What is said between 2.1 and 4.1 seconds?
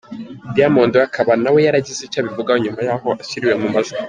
abivugaho nyuma yaho ashyiriwe mu majwi.